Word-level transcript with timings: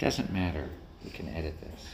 doesn't 0.00 0.32
matter. 0.32 0.68
We 1.04 1.10
can 1.10 1.28
edit 1.28 1.60
this. 1.60 1.86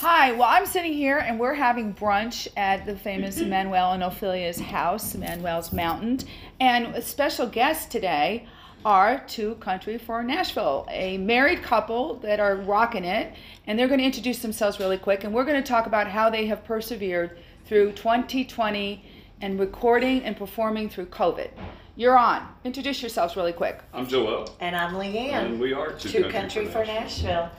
Hi, 0.00 0.32
well, 0.32 0.48
I'm 0.48 0.66
sitting 0.66 0.92
here 0.92 1.18
and 1.18 1.40
we're 1.40 1.54
having 1.54 1.94
brunch 1.94 2.48
at 2.56 2.84
the 2.84 2.96
famous 2.96 3.38
Manuel 3.40 3.92
and 3.92 4.02
Ophelia's 4.02 4.58
house, 4.58 5.14
Manuel's 5.14 5.72
Mountain. 5.72 6.18
And 6.60 6.88
a 6.88 7.00
special 7.00 7.46
guest 7.46 7.90
today 7.90 8.46
are 8.84 9.24
Two 9.26 9.54
Country 9.54 9.96
for 9.96 10.22
Nashville, 10.22 10.86
a 10.90 11.18
married 11.18 11.62
couple 11.62 12.16
that 12.16 12.40
are 12.40 12.56
rocking 12.56 13.04
it. 13.04 13.32
And 13.66 13.78
they're 13.78 13.88
going 13.88 14.00
to 14.00 14.04
introduce 14.04 14.40
themselves 14.40 14.80
really 14.80 14.98
quick. 14.98 15.22
And 15.24 15.32
we're 15.32 15.44
going 15.44 15.62
to 15.62 15.66
talk 15.66 15.86
about 15.86 16.08
how 16.08 16.28
they 16.28 16.46
have 16.46 16.64
persevered 16.64 17.38
through 17.64 17.92
2020 17.92 19.04
and 19.40 19.60
recording 19.60 20.22
and 20.22 20.36
performing 20.36 20.88
through 20.88 21.06
COVID. 21.06 21.50
You're 21.94 22.16
on. 22.16 22.46
Introduce 22.64 23.02
yourselves 23.02 23.36
really 23.36 23.52
quick. 23.52 23.80
I'm 23.92 24.06
Joel. 24.06 24.48
And 24.60 24.76
I'm 24.76 24.94
Leanne. 24.94 25.32
And 25.32 25.60
we 25.60 25.72
are 25.72 25.92
Two, 25.92 26.08
Two 26.08 26.22
Country, 26.22 26.32
Country, 26.32 26.64
for 26.66 26.72
for 26.72 26.84
Nashville. 26.84 27.50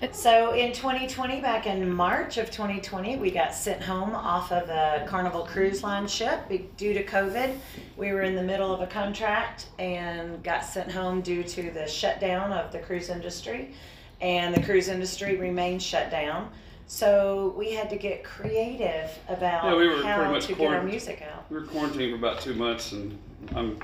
Nashville. 0.00 0.12
So 0.12 0.52
in 0.52 0.74
2020, 0.74 1.40
back 1.40 1.66
in 1.66 1.90
March 1.90 2.36
of 2.36 2.50
2020, 2.50 3.16
we 3.16 3.30
got 3.30 3.54
sent 3.54 3.82
home 3.82 4.14
off 4.14 4.52
of 4.52 4.68
a 4.68 5.06
Carnival 5.08 5.46
Cruise 5.46 5.82
Line 5.82 6.06
ship 6.06 6.40
due 6.76 6.92
to 6.92 7.02
COVID. 7.02 7.56
We 7.96 8.12
were 8.12 8.20
in 8.20 8.34
the 8.34 8.42
middle 8.42 8.74
of 8.74 8.82
a 8.82 8.86
contract 8.86 9.68
and 9.78 10.42
got 10.42 10.66
sent 10.66 10.92
home 10.92 11.22
due 11.22 11.42
to 11.42 11.70
the 11.70 11.86
shutdown 11.86 12.52
of 12.52 12.72
the 12.72 12.78
cruise 12.80 13.08
industry. 13.08 13.72
And 14.20 14.54
the 14.54 14.62
cruise 14.62 14.88
industry 14.88 15.36
remained 15.36 15.82
shut 15.82 16.10
down. 16.10 16.50
So 16.86 17.54
we 17.56 17.72
had 17.72 17.90
to 17.90 17.96
get 17.96 18.22
creative 18.22 19.10
about 19.28 19.64
Yeah, 19.64 19.76
we 19.76 19.88
were 19.88 19.94
pretty 19.94 20.08
how 20.08 20.30
much 20.30 20.46
to 20.46 20.54
get 20.54 20.72
our 20.72 20.82
music 20.82 21.22
out. 21.22 21.50
We 21.50 21.56
were 21.56 21.64
quarantined 21.64 22.12
for 22.12 22.16
about 22.16 22.40
two 22.40 22.54
months, 22.54 22.92
and 22.92 23.18
I'm 23.54 23.78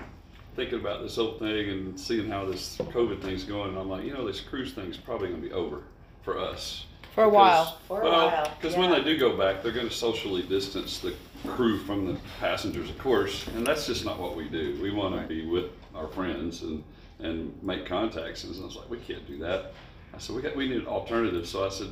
thinking 0.55 0.79
about 0.79 1.03
this 1.03 1.17
whole 1.17 1.39
thing 1.39 1.71
and 1.71 1.99
seeing 1.99 2.29
how 2.29 2.45
this 2.45 2.77
COVID 2.79 3.21
thing's 3.21 3.45
going. 3.45 3.71
And 3.71 3.79
I'm 3.79 3.89
like, 3.89 4.05
you 4.05 4.13
know, 4.13 4.25
this 4.27 4.41
cruise 4.41 4.73
thing's 4.73 4.97
probably 4.97 5.29
going 5.29 5.43
to 5.43 5.49
be 5.49 5.53
over 5.53 5.83
for 6.23 6.39
us. 6.39 6.87
For 7.15 7.25
a 7.25 7.29
while. 7.29 7.79
For 7.89 8.01
a 8.01 8.05
well, 8.05 8.29
while, 8.29 8.53
Because 8.61 8.77
when 8.77 8.91
they 8.91 9.03
do 9.03 9.19
go 9.19 9.37
back, 9.37 9.63
they're 9.63 9.73
going 9.73 9.89
to 9.89 9.95
socially 9.95 10.43
distance 10.43 10.99
the 10.99 11.15
crew 11.47 11.79
from 11.79 12.07
the 12.07 12.19
passengers, 12.39 12.89
of 12.89 12.99
course, 12.99 13.47
and 13.49 13.67
that's 13.67 13.87
just 13.87 14.05
not 14.05 14.19
what 14.19 14.37
we 14.37 14.49
do. 14.49 14.79
We 14.81 14.91
want 14.91 15.21
to 15.21 15.27
be 15.27 15.45
with 15.45 15.67
our 15.95 16.09
friends 16.09 16.63
and 16.63 16.85
and 17.19 17.57
make 17.63 17.87
contacts. 17.87 18.45
And 18.45 18.61
I 18.61 18.65
was 18.65 18.77
like, 18.77 18.91
we 18.91 18.99
can't 18.99 19.27
do 19.27 19.39
that. 19.39 19.73
I 20.15 20.19
said, 20.19 20.35
we 20.37 20.43
got 20.43 20.57
we 20.57 20.69
need 20.69 20.81
an 20.81 20.87
alternative. 20.87 21.47
So 21.47 21.65
I 21.65 21.69
said, 21.69 21.89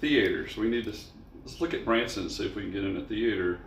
theaters. 0.00 0.56
We 0.56 0.68
need 0.68 0.84
to 0.84 0.94
let's 1.44 1.60
look 1.60 1.74
at 1.74 1.84
Branson 1.84 2.24
and 2.24 2.32
see 2.32 2.46
if 2.46 2.54
we 2.54 2.62
can 2.62 2.72
get 2.72 2.84
in 2.84 2.96
a 2.96 3.02
theater. 3.02 3.58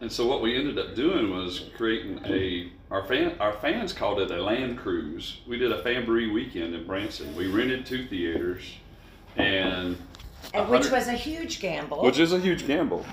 And 0.00 0.12
so 0.12 0.26
what 0.26 0.42
we 0.42 0.54
ended 0.56 0.78
up 0.78 0.94
doing 0.94 1.30
was 1.30 1.70
creating 1.76 2.20
a 2.26 2.70
our 2.90 3.04
fan 3.04 3.36
our 3.40 3.52
fans 3.54 3.92
called 3.92 4.20
it 4.20 4.30
a 4.30 4.42
land 4.42 4.78
cruise. 4.78 5.40
We 5.48 5.56
did 5.58 5.72
a 5.72 5.82
famboree 5.82 6.32
weekend 6.32 6.74
in 6.74 6.86
Branson. 6.86 7.34
We 7.34 7.46
rented 7.46 7.86
two 7.86 8.06
theaters, 8.06 8.62
and 9.36 9.96
And 10.52 10.68
which 10.68 10.90
was 10.90 11.08
a 11.08 11.12
huge 11.12 11.60
gamble. 11.60 12.02
which 12.02 12.18
is 12.18 12.32
a 12.32 12.38
huge 12.38 12.66
gamble. 12.66 13.04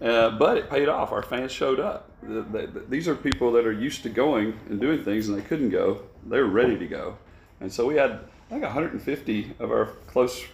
Uh, 0.00 0.30
but 0.30 0.58
it 0.58 0.68
paid 0.68 0.88
off. 0.88 1.10
Our 1.10 1.22
fans 1.22 1.50
showed 1.52 1.80
up. 1.80 2.10
The, 2.22 2.42
the, 2.42 2.66
the- 2.66 2.84
these 2.88 3.08
are 3.08 3.14
people 3.14 3.50
that 3.52 3.64
are 3.66 3.72
used 3.72 4.02
to 4.02 4.10
going 4.10 4.58
and 4.68 4.78
doing 4.80 5.02
things, 5.02 5.28
and 5.28 5.38
they 5.38 5.42
couldn't 5.42 5.70
go. 5.70 6.02
They 6.26 6.38
were 6.40 6.48
ready 6.48 6.76
to 6.76 6.86
go, 6.86 7.16
and 7.60 7.72
so 7.72 7.86
we 7.86 7.94
had 7.94 8.10
I 8.10 8.50
think 8.50 8.62
150 8.62 9.54
of 9.58 9.70
our 9.70 9.86
close 10.08 10.44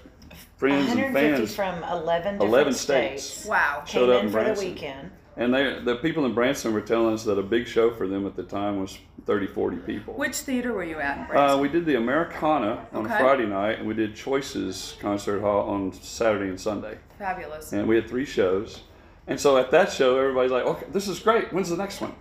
friends 0.56 0.90
and 0.92 1.00
150 1.00 1.36
fans, 1.46 1.54
from 1.54 1.82
11 1.90 2.32
different 2.34 2.42
11 2.42 2.72
states. 2.74 3.22
states. 3.24 3.46
Wow. 3.46 3.82
Showed 3.86 4.06
Came 4.06 4.10
up 4.10 4.20
in 4.20 4.26
in 4.26 4.32
for 4.32 4.38
the 4.38 4.44
Branson. 4.44 4.68
weekend. 4.68 5.10
and 5.36 5.54
they 5.54 5.78
the 5.84 5.96
people 5.96 6.24
in 6.26 6.34
Branson 6.34 6.72
were 6.72 6.80
telling 6.80 7.14
us 7.14 7.24
that 7.24 7.38
a 7.38 7.42
big 7.42 7.66
show 7.66 7.90
for 7.90 8.06
them 8.06 8.26
at 8.26 8.36
the 8.36 8.42
time 8.42 8.80
was 8.80 8.98
30, 9.24 9.46
40 9.46 9.76
people. 9.78 10.14
Which 10.14 10.36
theater 10.36 10.72
were 10.72 10.84
you 10.84 10.98
at? 10.98 11.16
in 11.16 11.22
Uh, 11.24 11.26
Branson? 11.28 11.60
we 11.60 11.68
did 11.68 11.86
the 11.86 11.94
Americana 11.96 12.86
on 12.92 13.06
Okay. 13.06 13.18
Friday 13.18 13.46
night, 13.46 13.78
and 13.78 13.86
we 13.86 13.94
did 13.94 14.14
Choices 14.16 14.96
Concert 15.00 15.40
Hall 15.40 15.68
on 15.68 15.92
Saturday 15.92 16.48
and 16.48 16.60
Sunday. 16.60 16.98
Fabulous. 17.18 17.72
and 17.72 17.86
we 17.88 17.94
had 17.96 18.08
three 18.08 18.24
shows. 18.24 18.82
And 19.28 19.38
so 19.40 19.56
at 19.56 19.70
that 19.70 19.92
show, 19.92 20.18
everybody's 20.18 20.50
like, 20.50 20.64
"Okay, 20.64 20.86
this 20.92 21.06
is 21.06 21.20
great. 21.20 21.52
When's 21.52 21.70
the 21.70 21.76
next 21.76 22.00
one?" 22.00 22.12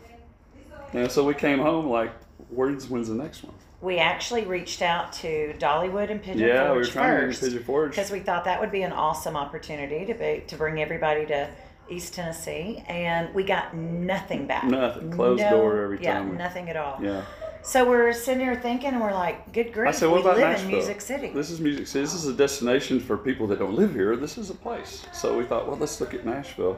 And 0.93 1.09
so 1.11 1.23
we 1.23 1.33
came 1.33 1.59
home 1.59 1.89
like, 1.89 2.11
"When's 2.49 2.87
when's 2.89 3.07
the 3.07 3.15
next 3.15 3.43
one?" 3.43 3.55
We 3.81 3.97
actually 3.97 4.45
reached 4.45 4.81
out 4.83 5.11
to 5.13 5.55
Dollywood 5.57 6.11
and 6.11 6.21
Pigeon 6.21 6.47
yeah, 6.47 6.71
we 6.71 6.77
were 6.77 6.85
trying 6.85 7.19
to 7.21 7.25
first 7.27 7.41
get 7.41 7.47
in 7.47 7.53
Pigeon 7.53 7.65
Forge. 7.65 7.89
because 7.91 8.11
we 8.11 8.19
thought 8.19 8.45
that 8.45 8.59
would 8.61 8.71
be 8.71 8.83
an 8.83 8.91
awesome 8.91 9.35
opportunity 9.35 10.05
to 10.05 10.13
be 10.13 10.43
to 10.47 10.55
bring 10.55 10.79
everybody 10.81 11.25
to 11.25 11.49
East 11.89 12.13
Tennessee, 12.13 12.83
and 12.87 13.33
we 13.33 13.43
got 13.43 13.75
nothing 13.75 14.45
back. 14.45 14.63
Nothing. 14.65 15.11
Closed 15.11 15.41
door 15.49 15.81
every 15.83 16.01
yeah, 16.01 16.19
time. 16.19 16.37
nothing 16.37 16.69
at 16.69 16.77
all. 16.77 16.99
Yeah, 17.01 17.23
So 17.63 17.89
we're 17.89 18.13
sitting 18.13 18.39
here 18.39 18.55
thinking, 18.55 18.89
and 18.91 19.01
we're 19.01 19.13
like, 19.13 19.51
"Good 19.51 19.73
grief!" 19.73 19.89
I 19.89 19.91
said, 19.91 20.09
"What 20.09 20.23
we 20.23 20.29
about 20.29 20.37
live 20.37 20.49
Nashville? 20.51 20.69
in 20.69 20.75
Music 20.75 21.01
City." 21.01 21.29
This 21.33 21.49
is 21.49 21.59
Music 21.59 21.87
City. 21.87 22.03
This 22.05 22.13
is 22.13 22.27
a 22.27 22.33
destination 22.33 22.99
for 22.99 23.17
people 23.17 23.45
that 23.47 23.59
don't 23.59 23.73
live 23.73 23.93
here. 23.93 24.15
This 24.15 24.37
is 24.37 24.49
a 24.51 24.55
place." 24.55 25.05
So 25.11 25.35
we 25.37 25.43
thought, 25.43 25.67
well, 25.67 25.75
let's 25.77 25.99
look 25.99 26.13
at 26.13 26.23
Nashville. 26.25 26.77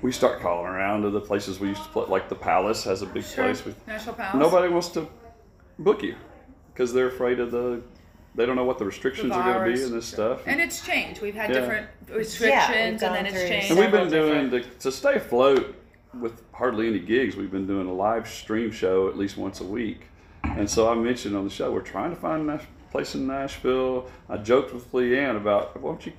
We 0.00 0.10
start 0.12 0.40
calling 0.40 0.66
around 0.66 1.02
to 1.02 1.10
the 1.10 1.20
places 1.20 1.60
we 1.60 1.68
used 1.68 1.82
to 1.82 1.88
play, 1.90 2.06
like 2.06 2.28
the 2.30 2.34
Palace 2.36 2.82
has 2.84 3.02
a 3.02 3.06
big 3.06 3.24
Sure. 3.24 3.44
place. 3.44 3.62
With, 3.64 3.86
National 3.86 4.14
Palace. 4.14 4.36
nobody 4.36 4.68
wants 4.72 4.88
to 4.90 5.06
book 5.80 6.02
you 6.02 6.14
because 6.72 6.92
they're 6.92 7.08
afraid 7.08 7.40
of 7.40 7.50
the. 7.50 7.82
They 8.36 8.46
don't 8.46 8.54
know 8.54 8.64
what 8.64 8.78
the 8.78 8.84
restrictions 8.84 9.32
are 9.32 9.42
going 9.42 9.72
to 9.72 9.76
be 9.76 9.84
and 9.84 9.92
this 9.92 10.06
stuff. 10.06 10.42
And 10.46 10.60
it's 10.60 10.86
changed. 10.86 11.20
We've 11.20 11.34
had 11.34 11.50
Yeah. 11.50 11.60
different 11.60 11.86
restrictions, 12.08 13.00
gone 13.00 13.16
and 13.16 13.26
then 13.26 13.34
it's 13.34 13.48
changed. 13.48 13.70
And 13.70 13.80
we've 13.80 13.90
been 13.90 14.08
doing 14.08 14.50
to, 14.50 14.60
to 14.62 14.92
stay 14.92 15.14
afloat 15.16 15.74
with 16.18 16.42
hardly 16.52 16.86
any 16.86 17.00
gigs. 17.00 17.34
We've 17.34 17.50
been 17.50 17.66
doing 17.66 17.88
a 17.88 17.92
live 17.92 18.28
stream 18.28 18.70
show 18.70 19.08
at 19.08 19.18
least 19.18 19.36
once 19.36 19.60
a 19.60 19.64
week. 19.64 20.02
And 20.44 20.70
so 20.70 20.90
I 20.90 20.94
mentioned 20.94 21.36
on 21.36 21.44
the 21.44 21.50
show 21.50 21.72
we're 21.72 21.80
trying 21.80 22.10
to 22.10 22.16
find 22.16 22.48
a 22.48 22.60
place 22.92 23.16
in 23.16 23.26
Nashville. 23.26 24.08
I 24.28 24.36
joked 24.36 24.72
with 24.72 24.90
Leanne 24.92 25.36
about 25.36 25.80
why 25.80 25.90
don't 25.90 26.06
you 26.06 26.12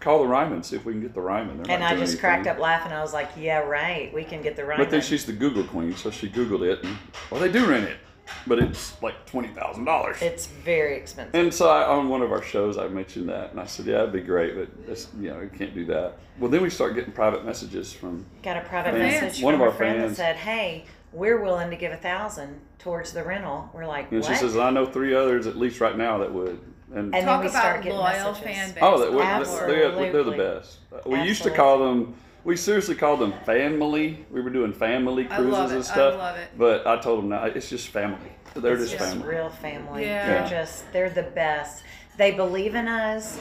call 0.00 0.20
the 0.20 0.26
Ryman 0.26 0.62
see 0.62 0.76
if 0.76 0.84
we 0.84 0.92
can 0.92 1.02
get 1.02 1.14
the 1.14 1.20
Ryman. 1.20 1.62
They're 1.62 1.74
and 1.76 1.84
I 1.84 1.94
doing 1.94 2.06
just 2.06 2.18
cracked 2.18 2.46
up 2.46 2.58
laughing. 2.58 2.92
I 2.92 3.00
was 3.02 3.12
like, 3.12 3.28
"Yeah, 3.38 3.58
right. 3.58 4.12
We 4.12 4.24
can 4.24 4.42
get 4.42 4.56
the 4.56 4.64
right." 4.64 4.78
But 4.78 4.90
then 4.90 5.00
she's 5.00 5.24
the 5.24 5.32
Google 5.32 5.64
queen, 5.64 5.94
so 5.94 6.10
she 6.10 6.28
Googled 6.28 6.62
it. 6.62 6.82
And, 6.84 6.96
well, 7.30 7.40
they 7.40 7.50
do 7.52 7.66
rent 7.66 7.84
it, 7.84 7.98
but 8.46 8.58
it's 8.58 9.00
like 9.02 9.24
twenty 9.26 9.48
thousand 9.48 9.84
dollars. 9.84 10.20
It's 10.20 10.46
very 10.46 10.96
expensive. 10.96 11.34
And 11.34 11.52
so 11.52 11.68
I, 11.68 11.84
on 11.86 12.08
one 12.08 12.22
of 12.22 12.32
our 12.32 12.42
shows, 12.42 12.78
I 12.78 12.88
mentioned 12.88 13.28
that, 13.28 13.50
and 13.50 13.60
I 13.60 13.66
said, 13.66 13.86
"Yeah, 13.86 14.00
it'd 14.00 14.12
be 14.12 14.20
great, 14.20 14.54
but 14.56 14.68
it's, 14.90 15.08
you 15.20 15.30
know, 15.30 15.40
you 15.40 15.50
can't 15.56 15.74
do 15.74 15.84
that." 15.86 16.14
Well, 16.38 16.50
then 16.50 16.62
we 16.62 16.70
start 16.70 16.94
getting 16.94 17.12
private 17.12 17.44
messages 17.44 17.92
from 17.92 18.24
Got 18.42 18.56
a 18.56 18.60
private 18.62 18.92
Fans. 18.94 19.22
message 19.22 19.42
One 19.42 19.54
from 19.54 19.60
of 19.62 19.66
a 19.68 19.70
our 19.70 19.76
friend 19.76 19.98
fans. 20.00 20.16
that 20.16 20.16
said, 20.16 20.36
"Hey, 20.36 20.84
we're 21.12 21.40
willing 21.42 21.70
to 21.70 21.76
give 21.76 21.92
a 21.92 21.96
thousand 21.96 22.60
towards 22.78 23.12
the 23.12 23.22
rental." 23.22 23.70
We're 23.74 23.86
like, 23.86 24.10
And 24.12 24.22
"What?" 24.22 24.30
she 24.30 24.36
says, 24.36 24.56
I 24.56 24.70
know 24.70 24.86
three 24.86 25.14
others 25.14 25.46
at 25.46 25.56
least 25.56 25.80
right 25.80 25.96
now 25.96 26.18
that 26.18 26.32
would. 26.32 26.58
And, 26.94 27.04
And 27.06 27.14
then 27.14 27.24
Talk 27.24 27.42
we 27.42 27.48
start 27.48 27.64
about 27.76 27.82
getting 27.84 27.98
loyal 27.98 28.32
messages. 28.32 28.38
fan 28.56 28.70
base. 28.72 28.78
oh, 28.82 28.98
that 29.00 29.12
would, 29.12 29.24
they're, 29.70 30.12
they're 30.12 30.24
the 30.24 30.30
best. 30.32 30.78
We 31.06 31.22
used 31.22 31.42
to 31.44 31.50
call 31.50 31.78
them, 31.78 32.14
we 32.44 32.56
seriously 32.56 32.94
called 32.94 33.20
them 33.20 33.32
family. 33.44 34.24
We 34.30 34.40
were 34.40 34.50
doing 34.50 34.72
family 34.72 35.26
I 35.30 35.36
cruises 35.36 35.52
love 35.52 35.70
it. 35.70 35.74
and 35.74 35.84
I 35.84 35.86
stuff. 35.86 36.14
love 36.18 36.36
it. 36.36 36.48
But 36.56 36.86
I 36.86 36.98
told 37.00 37.18
them, 37.20 37.28
no, 37.30 37.44
it's 37.44 37.68
just 37.68 37.88
family. 37.88 38.32
They're 38.54 38.74
it's 38.74 38.90
just, 38.90 38.98
just 38.98 39.12
family. 39.14 39.28
real 39.28 39.48
family. 39.50 40.04
Yeah. 40.04 40.26
They're 40.26 40.48
just 40.64 40.92
they're 40.92 41.10
the 41.10 41.22
best. 41.22 41.82
They 42.18 42.32
believe 42.32 42.74
in 42.74 42.88
us. 42.88 43.38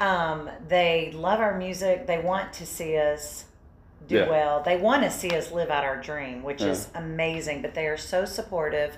Um, 0.00 0.48
they 0.68 1.12
love 1.14 1.40
our 1.40 1.56
music. 1.58 2.06
They 2.06 2.18
want 2.18 2.52
to 2.54 2.66
see 2.66 2.96
us 2.96 3.44
do 4.08 4.16
Yeah. 4.16 4.28
well. 4.28 4.62
They 4.62 4.76
want 4.76 5.02
to 5.02 5.10
see 5.10 5.30
us 5.30 5.50
live 5.52 5.70
out 5.70 5.84
our 5.84 5.96
dream, 5.96 6.42
which 6.42 6.60
Yeah. 6.62 6.68
is 6.68 6.88
amazing. 6.94 7.60
But 7.62 7.74
they 7.74 7.86
are 7.86 7.96
so 7.96 8.24
supportive, 8.24 8.96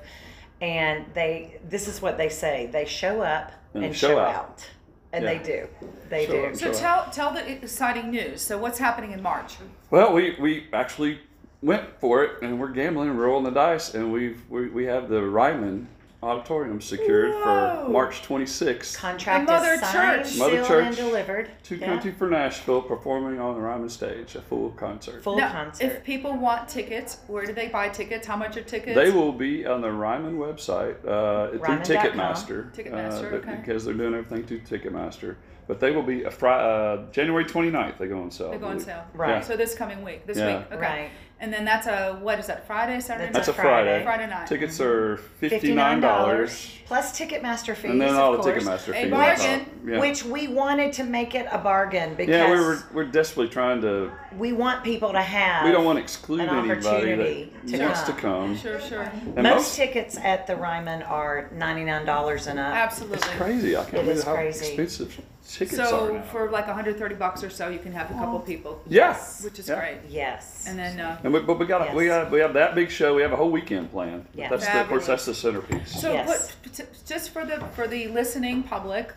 and 0.60 1.04
they 1.14 1.58
this 1.68 1.88
is 1.88 2.00
what 2.00 2.16
they 2.18 2.28
say: 2.28 2.68
they 2.72 2.84
show 2.84 3.22
up 3.22 3.52
And 3.74 3.84
and, 3.84 3.96
show 3.96 4.08
show, 4.08 4.18
out. 4.20 4.34
out. 4.34 4.70
And 5.12 5.24
Yeah. 5.24 5.38
they 5.38 5.44
do. 5.44 5.68
They 6.10 6.26
Show 6.26 6.32
do. 6.32 6.44
up. 6.46 6.54
So 6.56 6.66
Sure. 6.66 6.74
tell 6.74 7.06
tell 7.10 7.32
the 7.32 7.48
exciting 7.50 8.10
news. 8.10 8.40
So 8.42 8.58
what's 8.58 8.78
happening 8.78 9.12
in 9.12 9.22
March? 9.22 9.54
Well, 9.90 10.12
we, 10.12 10.36
we 10.40 10.66
actually 10.72 11.20
went 11.62 11.84
for 12.00 12.22
it, 12.24 12.42
and 12.42 12.60
we're 12.60 12.68
gambling 12.72 13.10
and 13.10 13.18
rolling 13.18 13.44
the 13.44 13.50
dice, 13.50 13.94
and 13.94 14.12
we've, 14.12 14.42
we, 14.48 14.68
we 14.68 14.84
have 14.84 15.08
the 15.08 15.22
Ryman 15.22 15.88
Auditorium 16.22 16.80
secured 16.80 17.30
Whoa. 17.32 17.84
for 17.84 17.90
March 17.92 18.22
26th. 18.22 18.96
Contract 18.96 19.46
The 19.46 19.52
Mother 19.52 19.72
is 19.74 19.80
signed, 19.80 20.24
Church. 20.24 20.38
Mother 20.38 20.50
sealed, 20.56 20.66
Church. 20.66 20.86
and 20.86 20.96
delivered. 20.96 21.50
Two 21.62 21.76
Yeah. 21.76 21.86
Country 21.86 22.12
for 22.12 22.28
Nashville 22.28 22.80
performing 22.80 23.38
on 23.38 23.54
the 23.54 23.60
Ryman 23.60 23.88
stage, 23.90 24.34
a 24.34 24.40
full 24.40 24.70
concert. 24.70 25.22
Full 25.22 25.36
Now, 25.36 25.52
concert. 25.52 25.84
if 25.84 26.04
people 26.04 26.32
want 26.32 26.68
tickets, 26.68 27.18
where 27.26 27.44
do 27.44 27.52
they 27.52 27.68
buy 27.68 27.90
tickets? 27.90 28.26
How 28.26 28.36
much 28.36 28.56
are 28.56 28.62
tickets? 28.62 28.94
They 28.96 29.10
will 29.10 29.32
be 29.32 29.66
on 29.66 29.82
the 29.82 29.92
Ryman 29.92 30.38
website 30.38 30.96
uh, 31.06 31.50
through 31.50 31.60
Ticketmaster. 31.60 32.72
Ticketmaster, 32.74 33.32
uh, 33.32 33.36
okay. 33.36 33.56
Because 33.56 33.84
they're 33.84 33.94
doing 33.94 34.14
everything 34.14 34.44
through 34.44 34.60
Ticketmaster. 34.60 35.36
But 35.68 35.80
they 35.80 35.90
will 35.90 36.02
be 36.04 36.22
a 36.22 36.30
fri- 36.30 36.48
uh, 36.48 36.98
January 37.10 37.44
29th. 37.44 37.98
They 37.98 38.06
go 38.06 38.20
on 38.22 38.30
sale. 38.30 38.52
They 38.52 38.58
go 38.58 38.66
on 38.68 38.78
sale. 38.78 39.04
Right. 39.14 39.44
So 39.44 39.56
this 39.56 39.74
coming 39.74 40.02
week, 40.04 40.24
this 40.24 40.38
Yeah. 40.38 40.58
week. 40.58 40.66
Okay. 40.72 40.80
Right. 40.80 41.10
And 41.38 41.52
then 41.52 41.66
that's 41.66 41.86
a 41.86 42.14
what 42.22 42.38
is 42.38 42.46
that? 42.46 42.66
Friday, 42.66 42.98
Saturday 42.98 43.30
That's 43.30 43.46
night. 43.46 43.56
That's 43.56 43.58
a 43.58 43.62
Friday. 43.62 44.02
Friday 44.04 44.26
night. 44.26 44.46
Tickets 44.46 44.80
are 44.80 45.18
fifty 45.18 45.74
nine 45.74 46.00
dollars, 46.00 46.70
plus 46.86 47.18
Ticketmaster 47.18 47.76
fees, 47.76 47.90
and 47.90 48.00
then 48.00 48.14
all 48.14 48.34
of 48.34 48.42
the 48.42 48.50
course. 48.50 48.64
Ticketmaster 48.64 48.88
A 48.96 49.02
fees. 49.02 49.10
bargain. 49.10 49.66
Yeah. 49.86 50.00
Which 50.00 50.24
we 50.24 50.48
wanted 50.48 50.94
to 50.94 51.04
make 51.04 51.34
it 51.34 51.46
a 51.52 51.58
bargain 51.58 52.14
because 52.14 52.32
yeah, 52.32 52.50
we 52.50 52.58
were 52.58 52.82
we're 52.94 53.04
desperately 53.04 53.52
trying 53.52 53.82
to. 53.82 54.10
we 54.38 54.52
want 54.52 54.82
people 54.82 55.12
to 55.12 55.20
have. 55.20 55.66
We 55.66 55.72
don't 55.72 55.84
want 55.84 55.98
to 55.98 56.02
exclude 56.02 56.40
an 56.40 56.48
anybody 56.48 56.80
opportunity 56.88 57.52
that 57.66 57.76
to 57.76 57.84
wants 57.84 58.00
come. 58.04 58.14
to 58.16 58.20
come. 58.22 58.56
Sure, 58.56 58.80
sure. 58.80 59.02
And 59.36 59.42
Most 59.42 59.76
tickets 59.76 60.16
at 60.16 60.46
the 60.46 60.56
Ryman 60.56 61.02
are 61.02 61.50
ninety 61.52 61.84
nine 61.84 62.06
dollars 62.06 62.46
and 62.46 62.58
up. 62.58 62.74
Absolutely. 62.74 63.18
It's 63.18 63.28
crazy. 63.28 63.76
I 63.76 63.82
can't 63.82 63.94
It 63.94 64.00
believe 64.04 64.16
is 64.16 64.24
how 64.24 64.34
crazy. 64.36 64.66
expensive 64.68 65.20
tickets 65.46 65.78
are 65.78 65.86
So 65.88 66.14
now. 66.14 66.22
for 66.22 66.50
like 66.50 66.66
130 66.66 67.14
bucks 67.14 67.42
or 67.44 67.50
so, 67.50 67.68
you 67.68 67.78
can 67.78 67.92
have 67.92 68.10
a 68.10 68.14
couple 68.14 68.38
people, 68.40 68.80
yes, 68.86 69.42
which 69.44 69.58
is 69.58 69.68
Yeah. 69.68 69.78
great. 69.80 69.98
Yes. 70.08 70.64
And 70.68 70.78
then 70.78 70.98
uh, 71.00 71.18
And 71.24 71.32
we, 71.32 71.40
but 71.40 71.58
we 71.58 71.66
got 71.66 71.94
we 71.94 72.06
Yes. 72.06 72.24
got 72.24 72.32
we 72.32 72.40
have 72.40 72.52
that 72.54 72.74
big 72.74 72.90
show. 72.90 73.14
We 73.14 73.22
have 73.22 73.32
a 73.32 73.36
whole 73.36 73.50
weekend 73.50 73.90
planned. 73.92 74.26
Yeah. 74.34 74.48
That's 74.48 74.66
the, 74.66 74.80
of 74.80 74.88
course 74.88 75.06
that's 75.06 75.24
the 75.26 75.34
centerpiece. 75.34 76.00
so 76.00 76.12
Yes. 76.12 76.52
put, 76.62 76.72
t- 76.74 76.84
just 77.06 77.30
for 77.30 77.44
the 77.44 77.60
for 77.74 77.86
the 77.86 78.08
listening 78.08 78.62
public, 78.62 79.12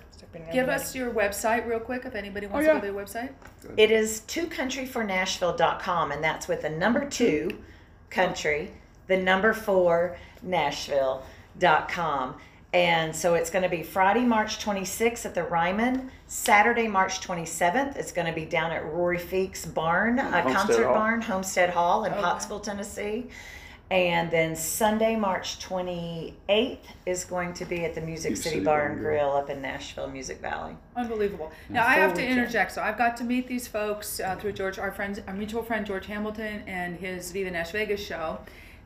give 0.53 0.69
us 0.69 0.93
your 0.95 1.11
website 1.11 1.67
real 1.67 1.79
quick 1.79 2.05
if 2.05 2.13
anybody 2.15 2.45
wants 2.47 2.67
Oh, 2.67 2.69
to 2.69 2.75
yeah. 2.75 2.79
go 2.81 2.87
to 2.87 2.93
their 2.93 3.03
website. 3.05 3.29
It 3.77 3.89
is 3.91 4.21
twocountryfornashville.com, 4.27 6.11
and 6.11 6.23
that's 6.23 6.47
with 6.47 6.61
the 6.61 6.69
number 6.69 7.05
two 7.09 7.49
country, 8.11 8.71
the 9.07 9.17
number 9.17 9.53
four 9.53 10.17
Nashville.com. 10.43 12.35
And 12.71 13.15
so 13.15 13.33
it's 13.33 13.49
going 13.49 13.63
to 13.63 13.69
be 13.69 13.81
Friday, 13.81 14.23
March 14.25 14.63
26th 14.63 15.25
at 15.25 15.33
the 15.33 15.43
Ryman. 15.43 16.11
Saturday, 16.27 16.87
March 16.87 17.19
27th, 17.19 17.95
it's 17.97 18.11
going 18.11 18.27
to 18.27 18.33
be 18.33 18.45
down 18.45 18.71
at 18.71 18.85
Rory 18.85 19.17
Feek's 19.17 19.65
barn, 19.65 20.19
a 20.19 20.23
Homestead 20.23 20.55
concert 20.55 20.83
Hall. 20.85 20.93
barn, 20.93 21.21
Homestead 21.21 21.69
Hall 21.71 22.05
in 22.05 22.11
Okay. 22.13 22.21
Pottsville, 22.21 22.59
Tennessee. 22.59 23.29
And 23.89 24.29
then 24.29 24.55
Sunday, 24.55 25.15
March 25.15 25.57
28th, 25.67 26.77
is 27.07 27.25
going 27.25 27.53
to 27.55 27.65
be 27.65 27.85
at 27.85 27.95
the 27.95 28.01
Music 28.01 28.37
City, 28.37 28.59
Bar 28.59 28.85
and 28.91 28.99
Grill 28.99 29.31
up 29.31 29.49
in 29.49 29.63
Nashville, 29.63 30.07
Music 30.07 30.39
Valley. 30.39 30.75
Unbelievable. 30.95 31.51
Now 31.69 31.87
I 31.87 31.95
have 31.95 32.13
to 32.13 32.21
weekend. 32.21 32.37
interject. 32.37 32.71
So 32.73 32.83
I've 32.83 32.99
got 32.99 33.17
to 33.17 33.23
meet 33.23 33.47
these 33.47 33.67
folks 33.67 34.19
uh, 34.19 34.35
through 34.35 34.51
George, 34.51 34.77
our 34.77 34.91
friends, 34.91 35.19
our 35.27 35.33
mutual 35.33 35.63
friend 35.63 35.87
George 35.87 36.05
Hamilton, 36.05 36.61
and 36.67 36.97
his 36.99 37.31
Viva 37.31 37.49
Nash 37.49 37.71
Vegas 37.71 37.99
show. 38.05 38.37